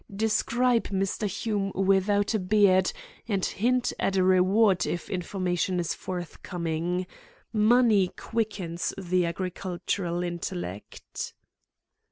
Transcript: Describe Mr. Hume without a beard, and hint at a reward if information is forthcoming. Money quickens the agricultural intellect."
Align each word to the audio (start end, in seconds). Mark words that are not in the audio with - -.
Describe 0.15 0.85
Mr. 0.85 1.27
Hume 1.27 1.71
without 1.75 2.33
a 2.33 2.39
beard, 2.39 2.91
and 3.27 3.45
hint 3.45 3.93
at 3.99 4.15
a 4.17 4.23
reward 4.23 4.87
if 4.87 5.11
information 5.11 5.79
is 5.79 5.93
forthcoming. 5.93 7.05
Money 7.53 8.07
quickens 8.17 8.95
the 8.97 9.27
agricultural 9.27 10.23
intellect." 10.23 11.35